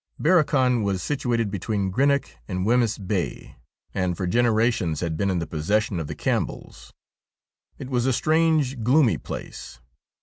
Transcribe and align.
Barrochan 0.19 0.81
was 0.81 1.03
situated 1.03 1.51
between 1.51 1.91
Greenock 1.91 2.27
and 2.47 2.65
Wemyss 2.65 2.97
Bay, 2.97 3.55
and 3.93 4.17
for 4.17 4.25
gene 4.25 4.47
rations 4.47 4.99
had 5.01 5.15
been 5.15 5.29
in 5.29 5.39
possession 5.45 5.99
of 5.99 6.07
the 6.07 6.15
Campbells. 6.15 6.91
It 7.77 7.87
was 7.91 8.07
a 8.07 8.11
strange, 8.13 8.81
gloomy 8.81 9.19
place. 9.19 9.79